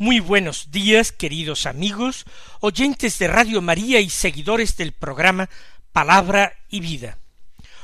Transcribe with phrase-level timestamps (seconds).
[0.00, 2.24] Muy buenos días, queridos amigos,
[2.60, 5.50] oyentes de Radio María y seguidores del programa
[5.92, 7.18] Palabra y Vida.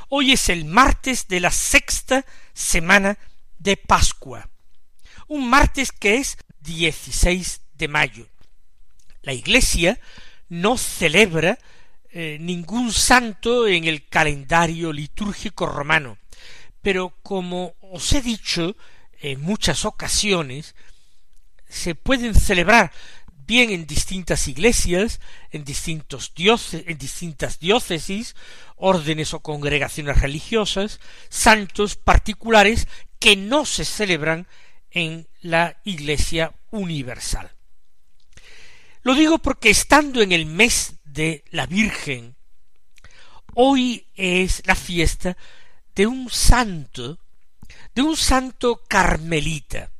[0.09, 3.19] Hoy es el martes de la sexta semana
[3.59, 4.49] de Pascua,
[5.29, 8.27] un martes que es 16 de mayo.
[9.21, 10.01] La Iglesia
[10.49, 11.59] no celebra
[12.09, 16.17] eh, ningún santo en el calendario litúrgico romano,
[16.81, 18.75] pero como os he dicho
[19.21, 20.75] en muchas ocasiones,
[21.69, 22.93] se pueden celebrar
[23.47, 26.33] bien en distintas iglesias, en distintos
[26.73, 28.35] en distintas diócesis,
[28.77, 34.47] órdenes o congregaciones religiosas, santos particulares que no se celebran
[34.91, 37.53] en la Iglesia universal.
[39.03, 42.35] Lo digo porque estando en el mes de la Virgen,
[43.55, 45.37] hoy es la fiesta
[45.95, 47.19] de un santo,
[47.95, 49.91] de un santo carmelita,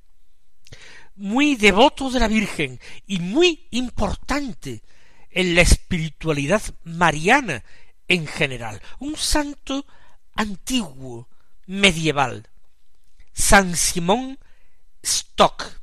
[1.17, 4.83] muy devoto de la Virgen y muy importante
[5.31, 7.65] en la espiritualidad mariana
[8.09, 9.87] en general, un santo
[10.35, 11.29] antiguo,
[11.67, 12.49] medieval,
[13.33, 14.39] San Simón
[15.03, 15.81] Stock,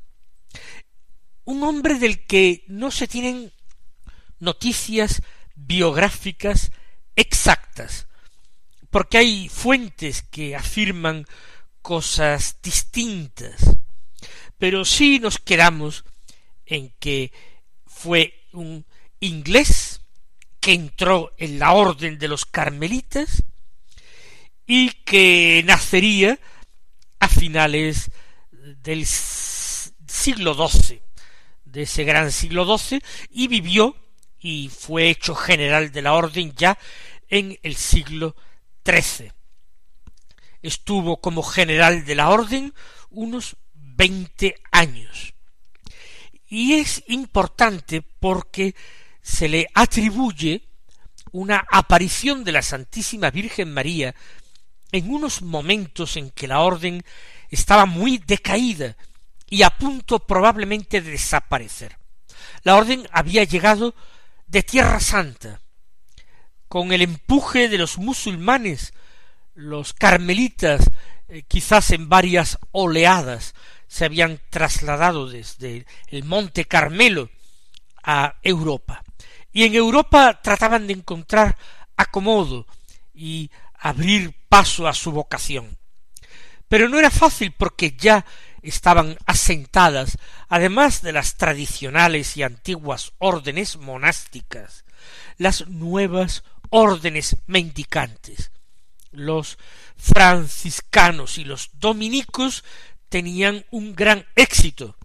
[1.46, 3.52] un hombre del que no se tienen
[4.40, 5.22] noticias
[5.56, 6.72] biográficas
[7.16, 8.08] exactas,
[8.90, 11.26] porque hay fuentes que afirman
[11.82, 13.78] cosas distintas
[14.64, 16.06] pero sí nos quedamos
[16.66, 17.34] en que
[17.86, 18.86] fue un
[19.20, 20.00] inglés
[20.62, 23.44] que entró en la orden de los carmelitas
[24.66, 26.40] y que nacería
[27.20, 28.10] a finales
[28.52, 31.02] del siglo XII,
[31.66, 33.02] de ese gran siglo XII,
[33.32, 33.98] y vivió
[34.40, 36.80] y fue hecho general de la orden ya
[37.28, 38.34] en el siglo
[38.86, 39.30] XIII.
[40.62, 42.74] Estuvo como general de la orden
[43.10, 43.58] unos
[43.96, 45.34] veinte años.
[46.48, 48.76] Y es importante porque
[49.22, 50.68] se le atribuye
[51.32, 54.14] una aparición de la Santísima Virgen María
[54.92, 57.04] en unos momentos en que la orden
[57.50, 58.96] estaba muy decaída
[59.50, 61.98] y a punto probablemente de desaparecer.
[62.64, 63.96] La orden había llegado
[64.48, 65.60] de Tierra Santa,
[66.68, 68.94] con el empuje de los musulmanes,
[69.56, 70.90] los carmelitas,
[71.28, 73.54] eh, quizás en varias oleadas,
[73.94, 77.30] se habían trasladado desde el monte Carmelo
[78.02, 79.04] a Europa.
[79.52, 81.60] Y en Europa trataban de encontrar
[81.96, 82.66] acomodo
[83.14, 85.78] y abrir paso a su vocación.
[86.68, 88.26] Pero no era fácil porque ya
[88.64, 90.18] estaban asentadas,
[90.50, 94.86] además de las tradicionales y antiguas órdenes monásticas,
[95.38, 98.50] las nuevas órdenes mendicantes.
[99.12, 99.60] Los
[99.96, 102.64] franciscanos y los dominicos
[103.14, 104.98] tenían un gran éxito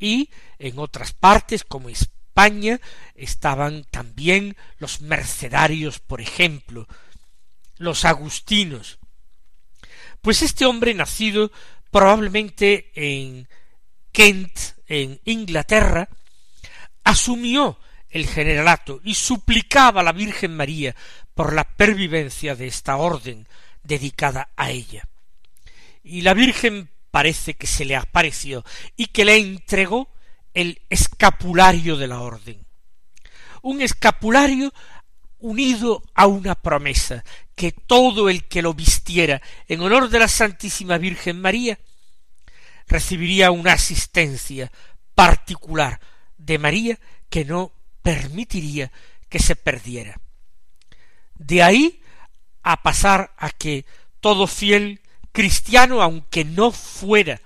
[0.00, 2.80] y en otras partes como España
[3.14, 6.88] estaban también los mercedarios, por ejemplo,
[7.76, 8.98] los agustinos.
[10.22, 11.52] Pues este hombre nacido
[11.92, 13.46] probablemente en
[14.10, 14.58] Kent,
[14.88, 16.08] en Inglaterra,
[17.04, 17.78] asumió
[18.10, 20.96] el generalato y suplicaba a la Virgen María
[21.32, 23.46] por la pervivencia de esta orden
[23.84, 25.06] dedicada a ella.
[26.02, 28.62] Y la Virgen parece que se le apareció
[28.94, 30.10] y que le entregó
[30.52, 32.66] el escapulario de la orden.
[33.62, 34.70] Un escapulario
[35.38, 40.98] unido a una promesa, que todo el que lo vistiera en honor de la Santísima
[40.98, 41.78] Virgen María
[42.86, 44.70] recibiría una asistencia
[45.14, 45.98] particular
[46.36, 46.98] de María
[47.30, 47.72] que no
[48.02, 48.92] permitiría
[49.30, 50.20] que se perdiera.
[51.34, 52.02] De ahí
[52.62, 53.86] a pasar a que
[54.20, 55.00] todo fiel
[55.36, 57.42] cristiano, aunque no fuera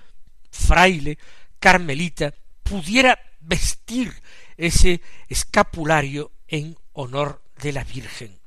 [0.49, 1.17] fraile,
[1.59, 2.33] carmelita,
[2.63, 4.13] pudiera vestir
[4.55, 8.39] ese escapulario en honor de la Virgen.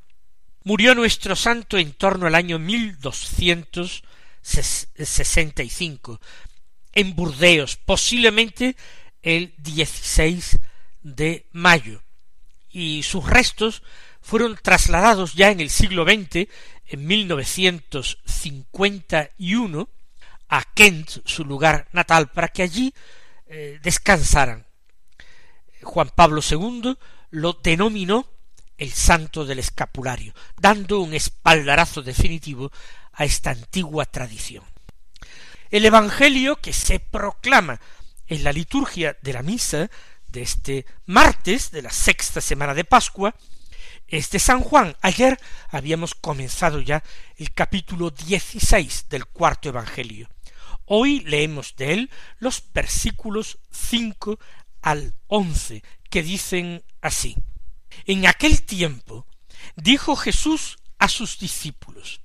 [0.62, 4.02] Murió nuestro santo en torno al año mil doscientos
[4.40, 6.22] sesenta y cinco
[6.94, 8.76] en Burdeos, posiblemente
[9.22, 10.58] el 16
[11.02, 12.02] de mayo,
[12.70, 13.82] y sus restos
[14.22, 16.48] fueron trasladados ya en el siglo XX
[16.86, 19.88] en 1951
[20.48, 22.92] a Kent, su lugar natal, para que allí
[23.46, 24.66] eh, descansaran.
[25.82, 26.96] Juan Pablo II
[27.30, 28.28] lo denominó
[28.78, 32.70] el santo del escapulario, dando un espaldarazo definitivo
[33.12, 34.64] a esta antigua tradición.
[35.70, 37.80] El Evangelio que se proclama
[38.26, 39.90] en la liturgia de la misa
[40.28, 43.34] de este martes de la sexta semana de Pascua
[44.16, 44.96] es de San Juan.
[45.00, 45.40] Ayer
[45.70, 47.02] habíamos comenzado ya
[47.36, 50.28] el capítulo dieciséis del cuarto Evangelio.
[50.84, 54.38] Hoy leemos de él los versículos cinco
[54.82, 57.36] al once que dicen así.
[58.04, 59.26] En aquel tiempo
[59.74, 62.20] dijo Jesús a sus discípulos,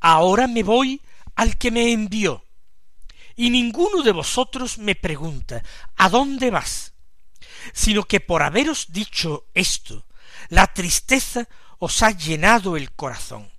[0.00, 1.00] Ahora me voy
[1.36, 2.44] al que me envió,
[3.34, 5.62] y ninguno de vosotros me pregunta,
[5.96, 6.92] ¿a dónde vas?
[7.72, 10.04] Sino que por haberos dicho esto,
[10.48, 11.48] la tristeza
[11.78, 13.50] os ha llenado el corazón.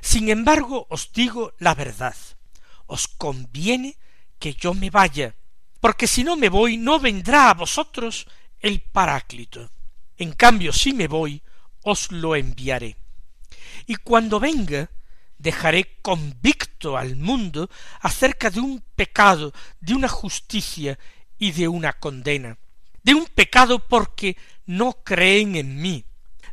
[0.00, 2.16] Sin embargo, os digo la verdad,
[2.86, 3.96] os conviene
[4.38, 5.34] que yo me vaya,
[5.80, 8.26] porque si no me voy no vendrá a vosotros
[8.60, 9.70] el Paráclito.
[10.16, 11.42] En cambio, si me voy,
[11.82, 12.96] os lo enviaré.
[13.86, 14.90] Y cuando venga,
[15.38, 20.98] dejaré convicto al mundo acerca de un pecado, de una justicia
[21.38, 22.58] y de una condena,
[23.02, 26.04] de un pecado porque no creen en mí,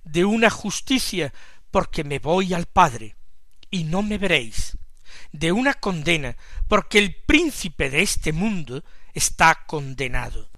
[0.03, 1.33] de una justicia
[1.71, 3.15] porque me voy al Padre
[3.69, 4.77] y no me veréis,
[5.31, 8.83] de una condena porque el príncipe de este mundo
[9.13, 10.49] está condenado.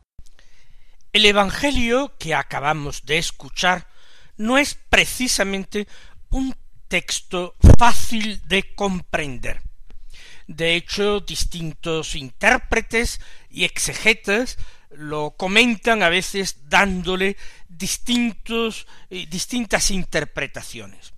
[1.13, 3.87] El Evangelio que acabamos de escuchar
[4.37, 5.87] no es precisamente
[6.29, 6.53] un
[6.87, 9.61] texto fácil de comprender.
[10.47, 13.19] De hecho, distintos intérpretes
[13.49, 14.57] y exegetas
[14.97, 17.37] lo comentan a veces dándole
[17.67, 21.13] distintos, eh, distintas interpretaciones.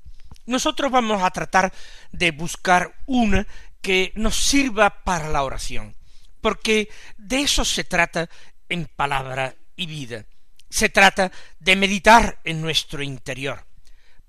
[0.45, 1.73] Nosotros vamos a tratar
[2.11, 3.45] de buscar una
[3.81, 5.95] que nos sirva para la oración,
[6.41, 8.29] porque de eso se trata
[8.69, 10.25] en palabra y vida.
[10.69, 13.65] Se trata de meditar en nuestro interior,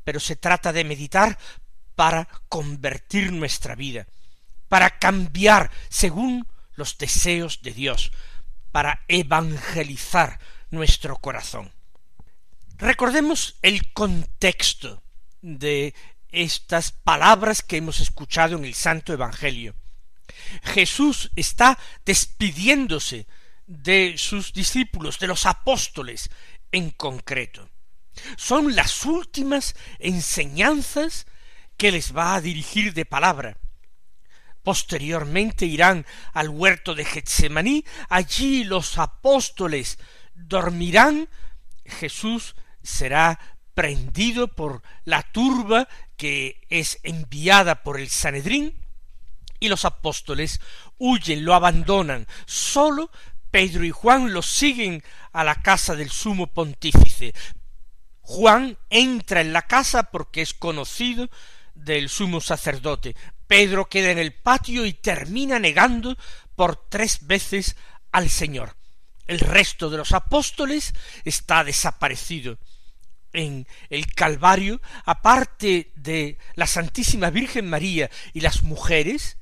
[0.05, 1.39] pero se trata de meditar
[1.95, 4.07] para convertir nuestra vida,
[4.69, 8.13] para cambiar según los deseos de Dios,
[8.71, 10.39] para evangelizar
[10.71, 11.73] nuestro corazón.
[12.77, 15.03] Recordemos el contexto
[15.43, 15.95] de
[16.31, 19.75] estas palabras que hemos escuchado en el Santo Evangelio.
[20.63, 23.27] Jesús está despidiéndose
[23.67, 26.31] de sus discípulos, de los apóstoles
[26.73, 27.69] en concreto.
[28.37, 31.27] Son las últimas enseñanzas
[31.77, 33.57] que les va a dirigir de palabra.
[34.69, 36.05] Posteriormente irán
[36.35, 39.99] al huerto de Getsemaní, allí los apóstoles
[40.35, 41.31] dormirán,
[41.87, 43.41] Jesús será
[43.73, 45.89] prendido por la turba
[46.19, 48.75] que es enviada por el Sanedrín,
[49.59, 50.61] y los apóstoles
[50.99, 53.11] huyen, lo abandonan, solo
[53.51, 57.33] Pedro y Juan los siguen a la casa del sumo pontífice,
[58.21, 61.31] Juan entra en la casa porque es conocido
[61.75, 63.17] del sumo sacerdote.
[63.49, 66.17] Pedro queda en el patio y termina negando
[66.55, 67.75] por tres veces
[68.13, 68.77] al Señor.
[69.27, 72.59] El resto de los apóstoles está desaparecido.
[73.33, 79.39] En el Calvario, aparte de la Santísima Virgen María y las mujeres,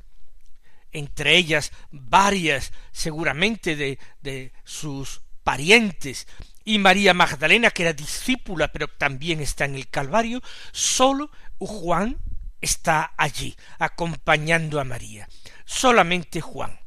[0.92, 6.26] entre ellas varias seguramente de, de sus parientes
[6.64, 12.18] y María Magdalena, que era discípula, pero también está en el Calvario, solo Juan
[12.60, 15.28] está allí, acompañando a María.
[15.64, 16.78] Solamente Juan.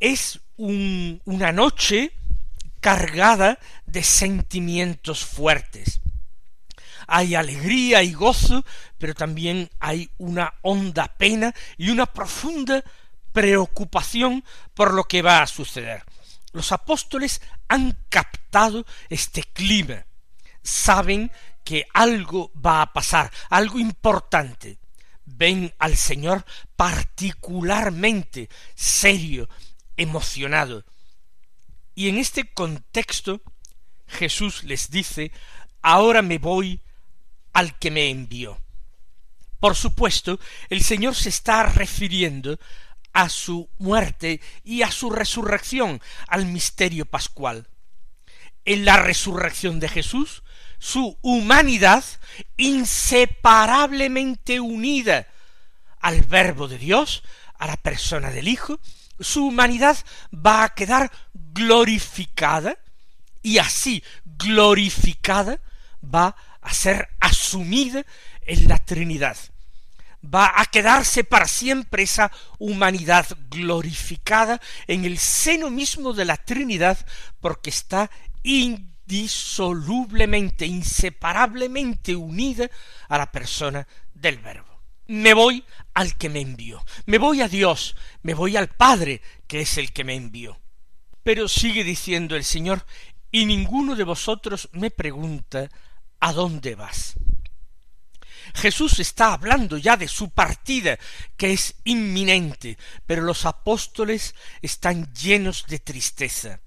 [0.00, 2.12] Es una noche
[2.80, 6.00] cargada de sentimientos fuertes.
[7.06, 8.64] Hay alegría y gozo,
[8.98, 12.82] pero también hay una honda pena y una profunda
[13.32, 16.02] preocupación por lo que va a suceder.
[16.52, 20.04] Los apóstoles han captado este clima,
[20.62, 21.32] saben
[21.64, 24.78] que algo va a pasar, algo importante.
[25.24, 26.44] Ven al Señor
[26.76, 29.48] particularmente serio,
[29.96, 30.84] emocionado.
[31.94, 33.42] Y en este contexto
[34.06, 35.32] Jesús les dice,
[35.80, 36.80] ahora me voy
[37.52, 38.58] al que me envió.
[39.60, 40.40] Por supuesto,
[40.70, 42.58] el Señor se está refiriendo
[43.12, 47.68] a su muerte y a su resurrección, al misterio pascual.
[48.64, 50.42] En la resurrección de Jesús,
[50.82, 52.04] su humanidad
[52.56, 55.28] inseparablemente unida
[56.00, 57.22] al Verbo de Dios,
[57.56, 58.80] a la persona del Hijo,
[59.20, 59.96] su humanidad
[60.34, 62.76] va a quedar glorificada
[63.42, 65.60] y así glorificada
[66.02, 68.04] va a ser asumida
[68.40, 69.36] en la Trinidad.
[70.22, 76.98] Va a quedarse para siempre esa humanidad glorificada en el seno mismo de la Trinidad
[77.40, 78.10] porque está
[79.06, 82.70] indisolublemente, inseparablemente unida
[83.08, 84.80] a la persona del Verbo.
[85.08, 89.60] Me voy al que me envió, me voy a Dios, me voy al Padre, que
[89.60, 90.58] es el que me envió.
[91.22, 92.86] Pero sigue diciendo el Señor,
[93.30, 95.68] y ninguno de vosotros me pregunta
[96.20, 97.14] ¿a dónde vas?
[98.54, 100.98] Jesús está hablando ya de su partida,
[101.36, 106.60] que es inminente, pero los apóstoles están llenos de tristeza.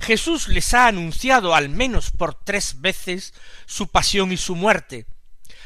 [0.00, 3.34] Jesús les ha anunciado al menos por tres veces
[3.66, 5.06] su pasión y su muerte.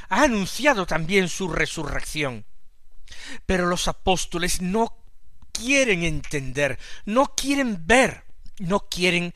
[0.09, 2.45] Ha anunciado también su resurrección.
[3.47, 4.97] Pero los apóstoles no
[5.53, 8.25] quieren entender, no quieren ver,
[8.59, 9.35] no quieren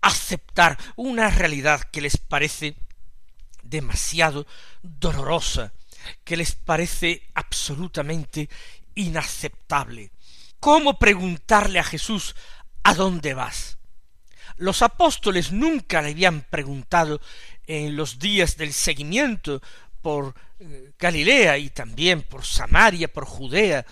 [0.00, 2.76] aceptar una realidad que les parece
[3.62, 4.46] demasiado
[4.82, 5.72] dolorosa,
[6.24, 8.48] que les parece absolutamente
[8.94, 10.10] inaceptable.
[10.58, 12.34] ¿Cómo preguntarle a Jesús
[12.82, 13.78] ¿a dónde vas?
[14.60, 17.18] Los apóstoles nunca le habían preguntado
[17.66, 19.62] en los días del seguimiento
[20.02, 23.86] por eh, Galilea y también por Samaria, por Judea,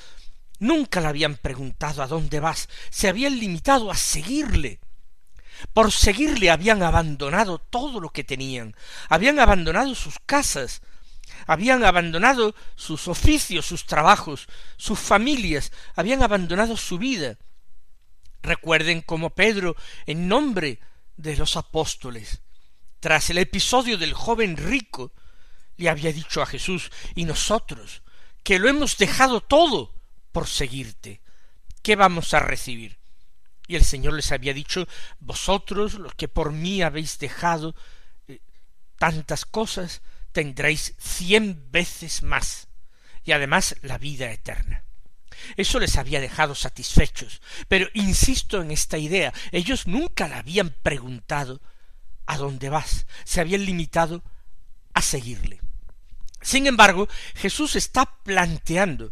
[0.58, 4.78] nunca le habían preguntado a dónde vas, se habían limitado a seguirle.
[5.72, 8.76] Por seguirle habían abandonado todo lo que tenían,
[9.08, 10.82] habían abandonado sus casas,
[11.46, 14.46] habían abandonado sus oficios, sus trabajos,
[14.76, 17.38] sus familias, habían abandonado su vida.
[18.42, 19.76] Recuerden cómo Pedro,
[20.07, 20.80] en nombre
[21.16, 22.40] de los apóstoles,
[23.00, 25.12] tras el episodio del joven rico,
[25.76, 28.02] le había dicho a Jesús, y nosotros,
[28.42, 29.95] que lo hemos dejado todo
[30.33, 31.21] por seguirte,
[31.83, 32.99] ¿qué vamos a recibir?
[33.66, 34.88] Y el Señor les había dicho,
[35.21, 37.75] vosotros, los que por mí habéis dejado
[38.26, 38.40] eh,
[38.97, 40.02] tantas cosas,
[40.33, 42.68] tendréis cien veces más,
[43.25, 44.85] y además la vida eterna.
[45.57, 51.61] Eso les había dejado satisfechos, pero insisto en esta idea, ellos nunca le habían preguntado
[52.26, 53.07] ¿a dónde vas?
[53.25, 54.23] se habían limitado
[54.95, 55.61] a seguirle.
[56.40, 59.11] Sin embargo, Jesús está planteando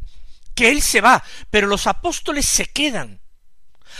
[0.55, 3.21] que Él se va, pero los apóstoles se quedan,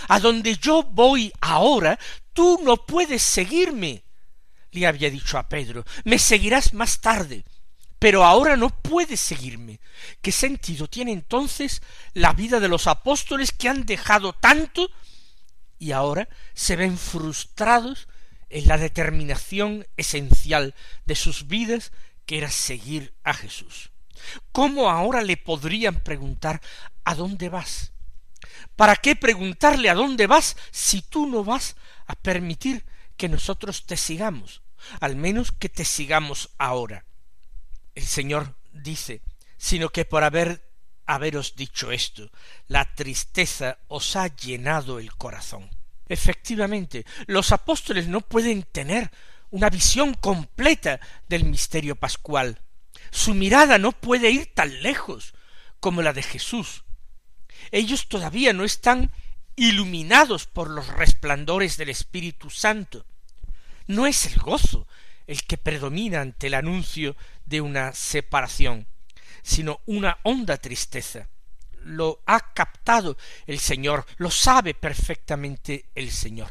[0.09, 1.99] a donde yo voy ahora,
[2.33, 4.05] tú no puedes seguirme.
[4.71, 7.45] Le había dicho a Pedro, me seguirás más tarde,
[7.99, 9.81] pero ahora no puedes seguirme.
[10.21, 14.91] ¿Qué sentido tiene entonces la vida de los apóstoles que han dejado tanto
[15.79, 18.09] y ahora se ven frustrados
[18.49, 20.75] en la determinación esencial
[21.05, 21.93] de sus vidas
[22.27, 23.91] que era seguir a Jesús?
[24.53, 26.61] ¿Cómo ahora le podrían preguntar
[27.05, 27.93] ¿a dónde vas?
[28.75, 31.77] ¿Para qué preguntarle a dónde vas si tú no vas
[32.07, 32.85] a permitir
[33.17, 34.63] que nosotros te sigamos?
[35.01, 37.06] Al menos que te sigamos ahora.
[37.97, 39.23] El Señor dice,
[39.59, 40.71] sino que por haber
[41.05, 42.31] haberos dicho esto,
[42.69, 45.69] la tristeza os ha llenado el corazón.
[46.09, 49.11] Efectivamente, los apóstoles no pueden tener
[49.51, 52.61] una visión completa del misterio pascual.
[53.11, 55.35] Su mirada no puede ir tan lejos
[55.81, 56.85] como la de Jesús,
[57.71, 59.11] ellos todavía no están
[59.57, 63.07] iluminados por los resplandores del Espíritu Santo.
[63.87, 64.87] No es el gozo
[65.27, 68.87] el que predomina ante el anuncio de una separación,
[69.43, 71.29] sino una honda tristeza.
[71.83, 76.51] Lo ha captado el Señor, lo sabe perfectamente el Señor.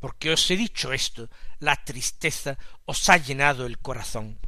[0.00, 4.38] Porque os he dicho esto, la tristeza os ha llenado el corazón.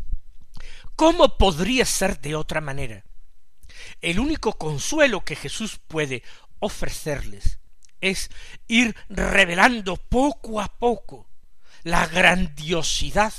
[0.97, 3.05] ¿Cómo podría ser de otra manera?
[4.01, 6.23] El único consuelo que Jesús puede
[6.59, 7.59] ofrecerles
[8.01, 8.31] es
[8.69, 11.29] ir revelando poco a poco
[11.83, 13.33] la grandiosidad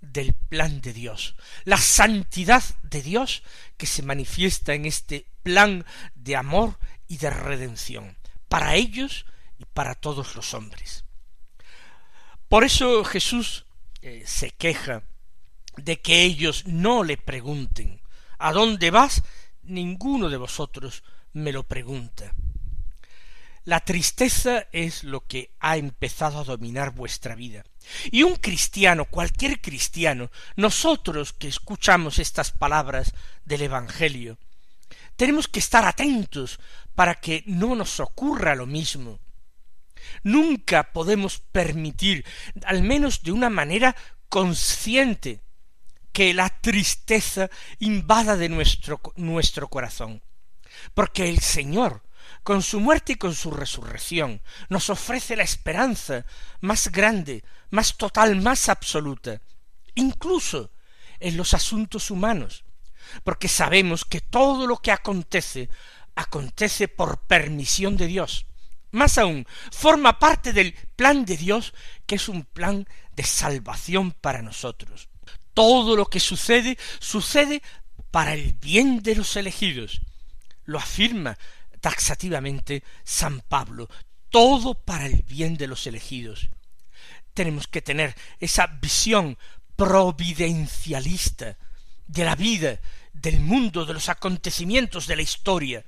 [0.00, 3.42] del plan de Dios, la santidad de Dios
[3.76, 5.84] que se manifiesta en este plan
[6.14, 8.16] de amor y de redención,
[8.48, 9.26] para ellos
[9.58, 11.04] y para todos los hombres.
[12.48, 13.66] Por eso Jesús
[14.02, 15.02] eh, se queja
[15.76, 18.00] de que ellos no le pregunten
[18.38, 19.22] ¿A dónde vas?
[19.62, 22.32] ninguno de vosotros me lo pregunta.
[23.66, 27.64] La tristeza es lo que ha empezado a dominar vuestra vida.
[28.12, 33.12] Y un cristiano, cualquier cristiano, nosotros que escuchamos estas palabras
[33.44, 34.38] del Evangelio,
[35.16, 36.60] tenemos que estar atentos
[36.94, 39.18] para que no nos ocurra lo mismo.
[40.22, 42.24] Nunca podemos permitir,
[42.66, 43.96] al menos de una manera
[44.28, 45.40] consciente,
[46.12, 50.22] que la tristeza invada de nuestro, nuestro corazón.
[50.94, 52.05] Porque el Señor,
[52.46, 56.24] con su muerte y con su resurrección, nos ofrece la esperanza
[56.60, 59.40] más grande, más total, más absoluta,
[59.96, 60.70] incluso
[61.18, 62.62] en los asuntos humanos,
[63.24, 65.70] porque sabemos que todo lo que acontece
[66.14, 68.46] acontece por permisión de Dios.
[68.92, 71.74] Más aún, forma parte del plan de Dios,
[72.06, 72.86] que es un plan
[73.16, 75.08] de salvación para nosotros.
[75.52, 77.60] Todo lo que sucede sucede
[78.12, 80.00] para el bien de los elegidos.
[80.64, 81.36] Lo afirma
[81.86, 83.88] taxativamente San Pablo.
[84.28, 86.48] Todo para el bien de los elegidos.
[87.32, 89.38] Tenemos que tener esa visión
[89.76, 91.56] providencialista
[92.08, 92.80] de la vida,
[93.12, 95.84] del mundo, de los acontecimientos de la historia.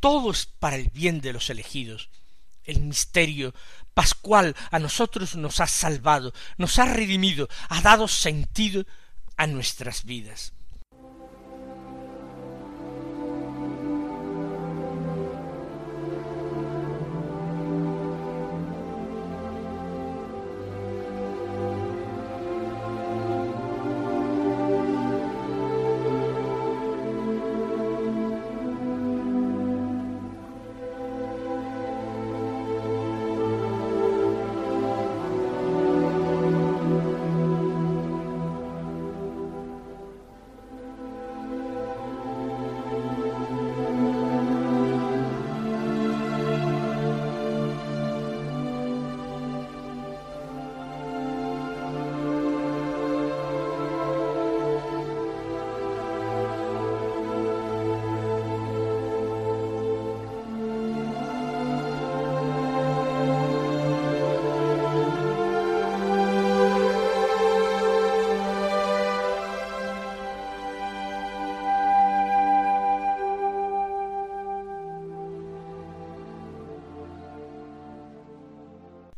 [0.00, 2.08] Todo es para el bien de los elegidos.
[2.64, 3.54] El misterio
[3.94, 8.84] pascual a nosotros nos ha salvado, nos ha redimido, ha dado sentido
[9.36, 10.52] a nuestras vidas.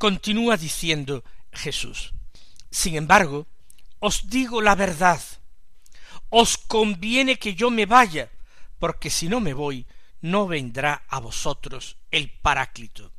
[0.00, 2.14] Continúa diciendo Jesús.
[2.70, 3.46] Sin embargo,
[3.98, 5.20] os digo la verdad.
[6.30, 8.30] Os conviene que yo me vaya,
[8.78, 9.86] porque si no me voy,
[10.22, 13.12] no vendrá a vosotros el Paráclito.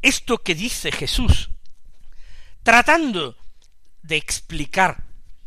[0.00, 1.50] Esto que dice Jesús,
[2.62, 3.36] tratando
[4.02, 5.02] de explicar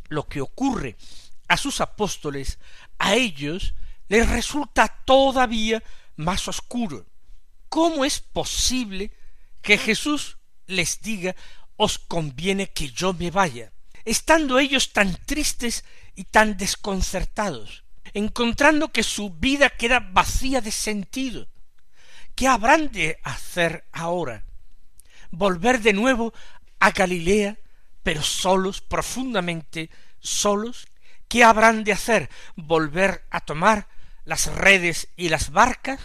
[0.10, 0.98] lo que ocurre
[1.48, 2.60] a sus apóstoles,
[3.00, 3.76] a ellos
[4.10, 5.82] les resulta todavía
[6.18, 7.06] más oscuro.
[7.70, 9.14] ¿Cómo es posible
[9.62, 11.36] que Jesús les diga
[11.78, 13.74] os conviene que yo me vaya,
[14.06, 15.84] estando ellos tan tristes
[16.16, 21.48] y tan desconcertados, encontrando que su vida queda vacía de sentido.
[22.36, 24.46] ¿Qué habrán de hacer ahora?
[25.32, 26.34] ¿Volver de nuevo
[26.80, 27.58] a Galilea,
[28.04, 30.88] pero solos, profundamente solos?
[31.28, 32.30] ¿Qué habrán de hacer?
[32.56, 33.88] ¿Volver a tomar
[34.24, 36.00] las redes y las barcas?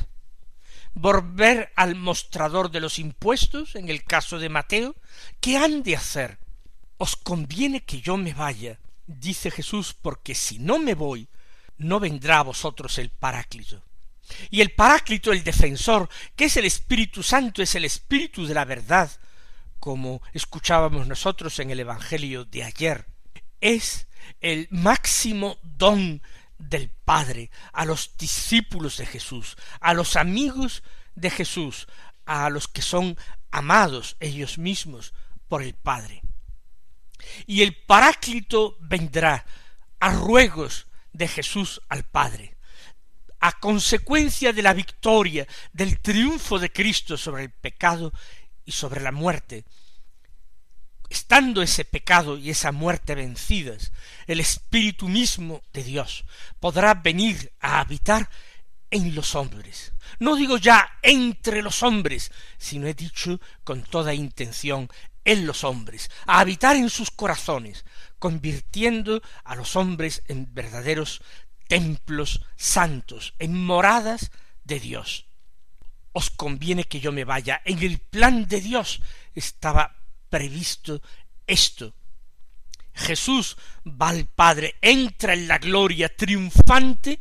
[0.94, 4.96] Volver al mostrador de los impuestos, en el caso de Mateo,
[5.40, 6.38] ¿qué han de hacer?
[6.98, 11.28] Os conviene que yo me vaya, dice Jesús, porque si no me voy,
[11.78, 13.82] no vendrá a vosotros el Paráclito.
[14.50, 18.64] Y el Paráclito, el defensor, que es el Espíritu Santo, es el Espíritu de la
[18.64, 19.10] verdad,
[19.78, 23.06] como escuchábamos nosotros en el Evangelio de ayer,
[23.60, 24.06] es
[24.40, 26.22] el máximo don
[26.60, 30.82] del Padre, a los discípulos de Jesús, a los amigos
[31.14, 31.88] de Jesús,
[32.26, 33.16] a los que son
[33.50, 35.12] amados ellos mismos
[35.48, 36.22] por el Padre.
[37.46, 39.44] Y el Paráclito vendrá
[39.98, 42.56] a ruegos de Jesús al Padre,
[43.40, 48.12] a consecuencia de la victoria, del triunfo de Cristo sobre el pecado
[48.64, 49.64] y sobre la muerte,
[51.10, 53.92] estando ese pecado y esa muerte vencidas,
[54.26, 56.24] el Espíritu mismo de Dios
[56.60, 58.30] podrá venir a habitar
[58.90, 59.92] en los hombres.
[60.20, 64.88] No digo ya entre los hombres, sino he dicho con toda intención
[65.24, 67.84] en los hombres, a habitar en sus corazones,
[68.18, 71.22] convirtiendo a los hombres en verdaderos
[71.68, 74.30] templos santos, en moradas
[74.64, 75.26] de Dios.
[76.12, 77.60] Os conviene que yo me vaya.
[77.64, 79.00] En el plan de Dios
[79.34, 79.99] estaba
[80.30, 81.02] previsto
[81.46, 81.92] esto.
[82.94, 87.20] Jesús va al Padre, entra en la gloria triunfante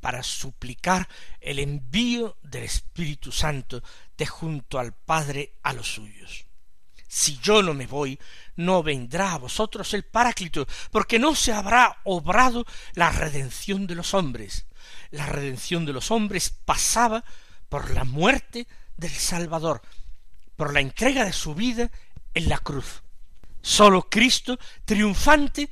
[0.00, 1.08] para suplicar
[1.40, 3.82] el envío del Espíritu Santo
[4.16, 6.46] de junto al Padre a los suyos.
[7.08, 8.18] Si yo no me voy,
[8.56, 14.14] no vendrá a vosotros el Paráclito, porque no se habrá obrado la redención de los
[14.14, 14.66] hombres.
[15.10, 17.24] La redención de los hombres pasaba
[17.68, 19.80] por la muerte del Salvador,
[20.56, 21.90] por la entrega de su vida
[22.34, 23.02] en la cruz.
[23.62, 25.70] Sólo Cristo, triunfante,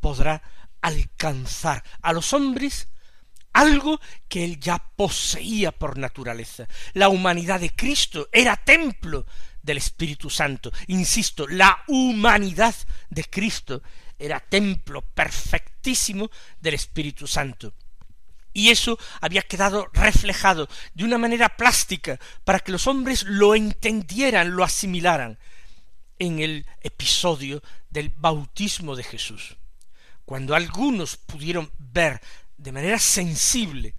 [0.00, 0.42] podrá
[0.80, 2.88] alcanzar a los hombres
[3.54, 6.68] algo que él ya poseía por naturaleza.
[6.92, 9.26] La humanidad de Cristo era templo
[9.62, 10.70] del Espíritu Santo.
[10.88, 12.74] Insisto, la humanidad
[13.08, 13.82] de Cristo
[14.18, 17.72] era templo perfectísimo del Espíritu Santo.
[18.52, 24.54] Y eso había quedado reflejado de una manera plástica para que los hombres lo entendieran,
[24.54, 25.38] lo asimilaran
[26.18, 29.56] en el episodio del bautismo de Jesús,
[30.24, 32.20] cuando algunos pudieron ver
[32.56, 33.94] de manera sensible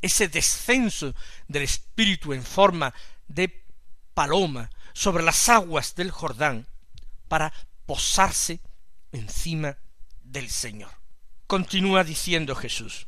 [0.00, 1.14] ese descenso
[1.48, 2.94] del Espíritu en forma
[3.26, 3.64] de
[4.14, 6.66] paloma sobre las aguas del Jordán
[7.28, 7.52] para
[7.86, 8.60] posarse
[9.12, 9.76] encima
[10.22, 10.90] del Señor.
[11.46, 13.06] Continúa diciendo Jesús,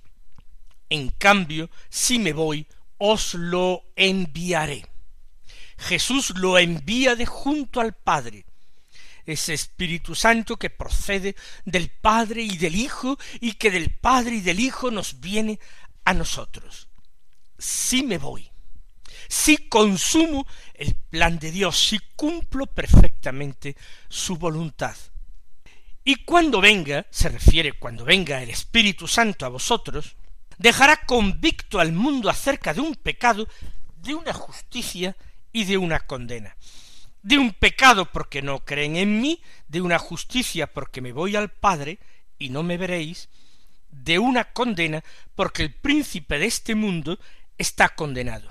[0.88, 2.66] en cambio, si me voy,
[2.98, 4.86] os lo enviaré.
[5.80, 8.44] Jesús lo envía de junto al Padre,
[9.26, 14.40] ese Espíritu Santo que procede del Padre y del Hijo y que del Padre y
[14.40, 15.58] del Hijo nos viene
[16.04, 16.88] a nosotros.
[17.58, 18.50] Si me voy,
[19.28, 23.76] si consumo el plan de Dios, si cumplo perfectamente
[24.08, 24.96] su voluntad.
[26.04, 30.16] Y cuando venga, se refiere cuando venga el Espíritu Santo a vosotros,
[30.58, 33.46] dejará convicto al mundo acerca de un pecado,
[34.02, 35.16] de una justicia
[35.52, 36.56] y de una condena
[37.22, 41.50] de un pecado porque no creen en mí, de una justicia porque me voy al
[41.50, 41.98] Padre
[42.38, 43.28] y no me veréis,
[43.90, 47.18] de una condena porque el príncipe de este mundo
[47.58, 48.48] está condenado.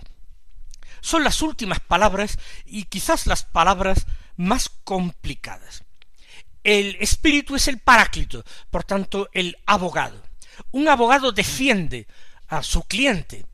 [1.02, 5.84] Son las últimas palabras y quizás las palabras más complicadas.
[6.64, 10.22] El espíritu es el paráclito, por tanto el abogado.
[10.72, 12.06] Un abogado defiende
[12.50, 13.46] a su cliente,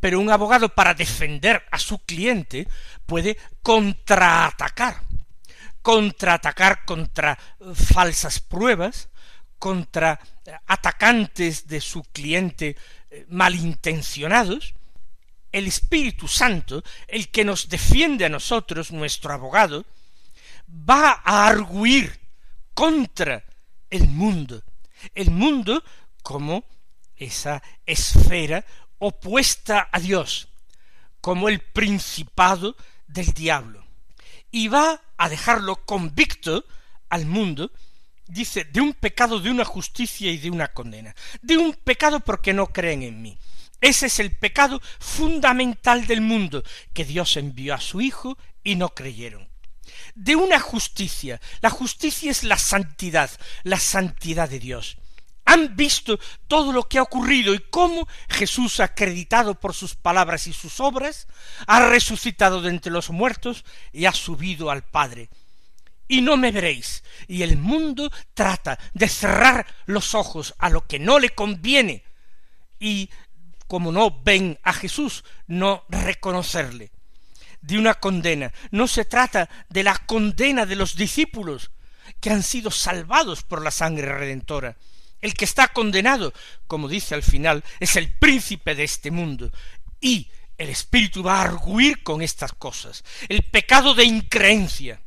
[0.00, 2.66] pero un abogado para defender a su cliente
[3.06, 5.02] puede contraatacar,
[5.82, 7.38] contraatacar contra
[7.74, 9.10] falsas pruebas,
[9.58, 10.18] contra
[10.66, 12.76] atacantes de su cliente
[13.10, 14.74] eh, malintencionados,
[15.52, 19.84] el Espíritu Santo, el que nos defiende a nosotros, nuestro abogado,
[20.68, 22.18] va a arguir
[22.72, 23.44] contra
[23.90, 24.62] el mundo,
[25.14, 25.82] el mundo
[26.22, 26.64] como
[27.16, 28.64] esa esfera
[29.00, 30.48] opuesta a Dios,
[31.20, 32.76] como el principado
[33.08, 33.84] del diablo,
[34.52, 36.64] y va a dejarlo convicto
[37.08, 37.72] al mundo,
[38.26, 42.52] dice, de un pecado, de una justicia y de una condena, de un pecado porque
[42.52, 43.38] no creen en mí.
[43.80, 48.90] Ese es el pecado fundamental del mundo, que Dios envió a su Hijo y no
[48.90, 49.48] creyeron.
[50.14, 53.30] De una justicia, la justicia es la santidad,
[53.62, 54.98] la santidad de Dios
[55.50, 60.52] han visto todo lo que ha ocurrido y cómo Jesús, acreditado por sus palabras y
[60.52, 61.26] sus obras,
[61.66, 65.28] ha resucitado de entre los muertos y ha subido al Padre.
[66.06, 67.02] Y no me veréis.
[67.26, 72.04] Y el mundo trata de cerrar los ojos a lo que no le conviene
[72.78, 73.10] y,
[73.66, 76.92] como no ven a Jesús, no reconocerle.
[77.60, 78.52] De una condena.
[78.70, 81.72] No se trata de la condena de los discípulos,
[82.20, 84.76] que han sido salvados por la sangre redentora
[85.20, 86.32] el que está condenado,
[86.66, 89.50] como dice al final, es el príncipe de este mundo.
[90.00, 93.04] Y el Espíritu va a arguir con estas cosas.
[93.28, 95.00] El pecado de increencia,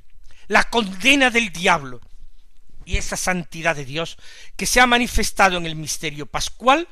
[0.47, 2.02] la condena del diablo
[2.86, 4.17] y esa santidad de Dios
[4.56, 6.88] que se ha manifestado en el misterio pascual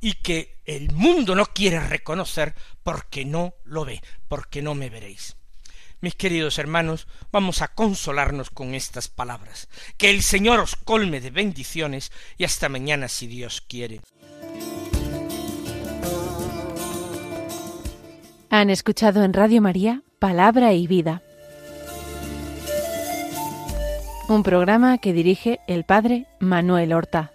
[0.00, 5.36] y que el mundo no quiere reconocer porque no lo ve, porque no me veréis.
[6.00, 9.68] Mis queridos hermanos, vamos a consolarnos con estas palabras.
[9.98, 14.00] Que el Señor os colme de bendiciones y hasta mañana si Dios quiere.
[18.48, 21.22] Han escuchado en Radio María Palabra y Vida,
[24.28, 27.32] un programa que dirige el Padre Manuel Horta.